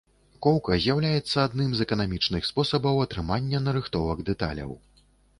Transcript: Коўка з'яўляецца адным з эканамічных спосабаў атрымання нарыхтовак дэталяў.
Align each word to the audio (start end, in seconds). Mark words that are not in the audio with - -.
Коўка 0.43 0.75
з'яўляецца 0.83 1.37
адным 1.49 1.69
з 1.79 1.85
эканамічных 1.85 2.47
спосабаў 2.49 2.95
атрымання 3.05 3.59
нарыхтовак 3.67 4.25
дэталяў. 4.31 4.71